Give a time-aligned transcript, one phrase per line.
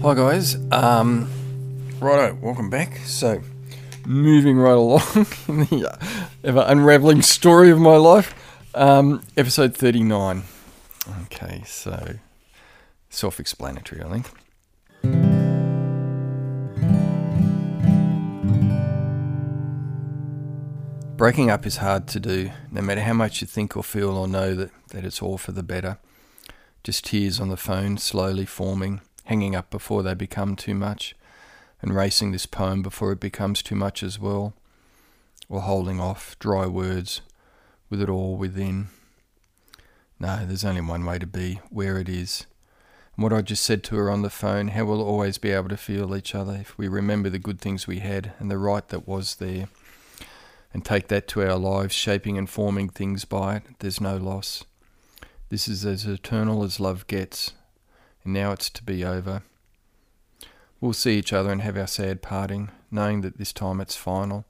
[0.00, 1.28] Hi guys, um,
[1.98, 2.98] righto, welcome back.
[2.98, 3.42] So,
[4.06, 5.02] moving right along
[5.48, 6.06] in the uh,
[6.44, 8.32] ever unraveling story of my life,
[8.76, 10.44] um, episode 39.
[11.24, 12.14] Okay, so
[13.10, 14.30] self explanatory, I think.
[21.16, 24.28] Breaking up is hard to do, no matter how much you think or feel or
[24.28, 25.98] know that, that it's all for the better.
[26.84, 31.14] Just tears on the phone, slowly forming, hanging up before they become too much,
[31.82, 34.54] and racing this poem before it becomes too much as well,
[35.50, 37.20] or holding off, dry words,
[37.90, 38.88] with it all within.
[40.18, 42.46] No, there's only one way to be, where it is.
[43.14, 45.68] And what I just said to her on the phone, how we'll always be able
[45.68, 48.88] to feel each other if we remember the good things we had and the right
[48.88, 49.68] that was there
[50.72, 54.64] and take that to our lives, shaping and forming things by it, there's no loss.
[55.50, 57.52] This is as eternal as love gets,
[58.32, 59.42] now it's to be over.
[60.80, 64.44] We'll see each other and have our sad parting, knowing that this time it's final,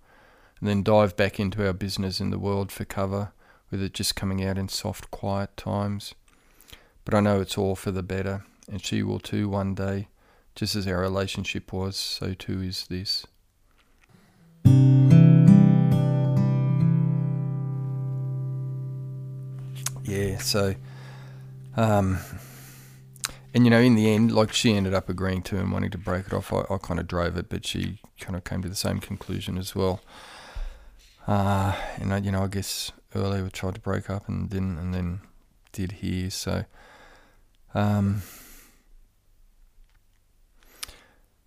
[0.60, 3.32] and then dive back into our business in the world for cover,
[3.70, 6.14] with it just coming out in soft, quiet times.
[7.04, 10.08] But I know it's all for the better, and she will too one day,
[10.54, 13.26] just as our relationship was, so too is this.
[20.04, 20.74] Yeah, so,
[21.76, 22.18] um,
[23.58, 25.98] and you know, in the end, like she ended up agreeing to and wanting to
[25.98, 26.52] break it off.
[26.52, 29.58] I, I kind of drove it, but she kind of came to the same conclusion
[29.58, 30.00] as well.
[31.26, 34.78] Uh, and I, you know, I guess earlier we tried to break up and didn't,
[34.78, 35.22] and then
[35.72, 36.30] did here.
[36.30, 36.66] So,
[37.74, 38.22] um,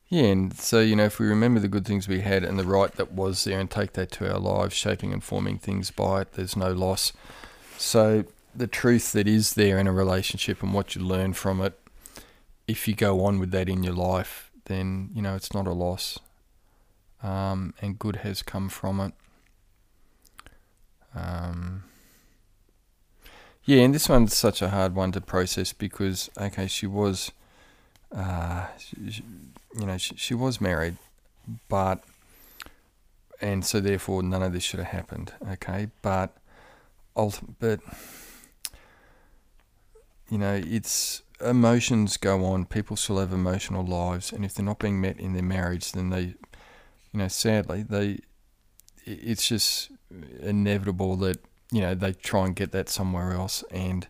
[0.10, 2.66] yeah, and so you know, if we remember the good things we had and the
[2.66, 6.24] right that was there, and take that to our lives, shaping and forming things by
[6.24, 7.14] it, there's no loss.
[7.78, 11.78] So the truth that is there in a relationship and what you learn from it,
[12.72, 15.74] if you go on with that in your life, then you know it's not a
[15.74, 16.18] loss,
[17.22, 19.14] um, and good has come from it.
[21.14, 21.84] Um,
[23.66, 27.32] yeah, and this one's such a hard one to process because okay, she was,
[28.16, 29.24] uh, she,
[29.78, 30.96] you know, she, she was married,
[31.68, 32.02] but
[33.42, 35.34] and so therefore none of this should have happened.
[35.52, 36.38] Okay, but
[37.60, 37.82] but
[40.30, 42.66] you know, it's emotions go on.
[42.66, 46.10] People still have emotional lives, and if they're not being met in their marriage, then
[46.10, 46.36] they, you
[47.14, 48.20] know, sadly, they,
[49.06, 49.92] it's just
[50.40, 51.38] inevitable that
[51.72, 54.08] you know they try and get that somewhere else, and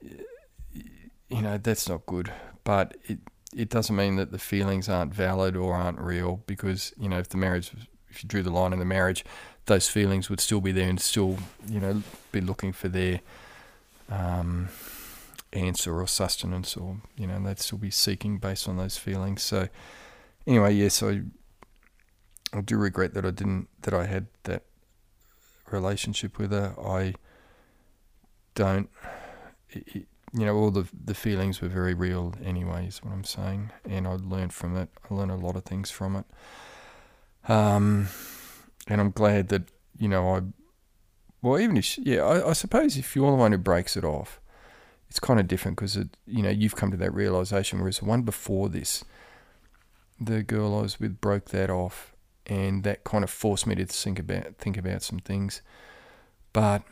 [0.00, 2.32] you know that's not good.
[2.64, 3.18] But it
[3.54, 7.28] it doesn't mean that the feelings aren't valid or aren't real, because you know if
[7.28, 7.72] the marriage,
[8.08, 9.24] if you drew the line in the marriage,
[9.66, 11.38] those feelings would still be there and still
[11.68, 12.02] you know
[12.32, 13.20] be looking for their
[14.08, 14.68] um,
[15.52, 19.42] answer or sustenance, or you know, they'd still be seeking based on those feelings.
[19.42, 19.68] So,
[20.46, 21.22] anyway, yes, I
[22.52, 24.64] I do regret that I didn't that I had that
[25.70, 26.74] relationship with her.
[26.82, 27.14] I
[28.54, 28.90] don't,
[29.70, 32.34] it, you know, all the the feelings were very real.
[32.44, 34.88] Anyway, is what I'm saying, and I learned from it.
[35.10, 36.26] I learned a lot of things from it.
[37.50, 38.08] Um,
[38.86, 39.64] and I'm glad that
[39.98, 40.42] you know I
[41.42, 44.40] well, even if, yeah, I, I, suppose if you're the one who breaks it off,
[45.12, 45.94] it's kind of different because,
[46.26, 47.80] you know, you've come to that realization.
[47.80, 49.04] Whereas the one before this,
[50.18, 52.14] the girl I was with broke that off,
[52.46, 55.60] and that kind of forced me to think about think about some things.
[56.54, 56.82] But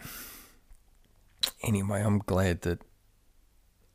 [1.63, 2.83] anyway, I'm glad that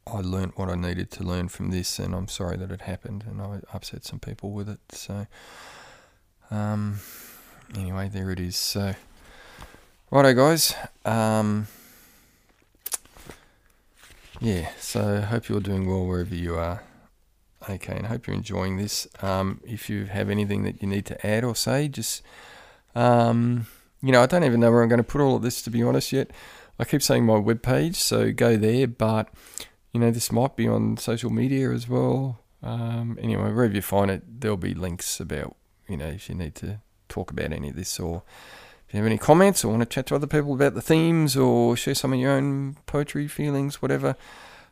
[0.08, 3.26] I learnt what I needed to learn from this, and I'm sorry that it happened,
[3.28, 4.80] and I upset some people with it.
[4.90, 5.28] So,
[6.50, 7.00] um,
[7.76, 8.56] anyway, there it is.
[8.56, 8.96] So.
[10.10, 10.74] Righto, guys.
[11.06, 11.68] Um,
[14.40, 16.84] yeah, so hope you're doing well wherever you are.
[17.70, 19.08] Okay, and hope you're enjoying this.
[19.22, 22.22] Um, if you have anything that you need to add or say, just,
[22.94, 23.66] um,
[24.02, 25.72] you know, I don't even know where I'm going to put all of this, to
[25.72, 26.32] be honest, yet.
[26.78, 29.30] I keep saying my webpage, so go there, but,
[29.94, 32.42] you know, this might be on social media as well.
[32.62, 35.56] Um, anyway, wherever you find it, there'll be links about,
[35.88, 38.24] you know, if you need to talk about any of this or
[38.88, 41.36] if you have any comments or want to chat to other people about the themes
[41.36, 44.16] or share some of your own poetry feelings, whatever,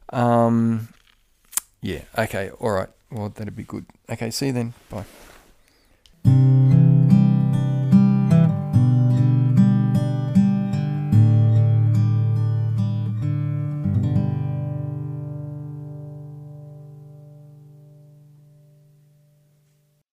[0.10, 0.89] um,
[1.81, 2.89] yeah, okay, all right.
[3.12, 3.86] Well, that'd be good.
[4.10, 4.74] Okay, see you then.
[4.89, 5.06] Bye.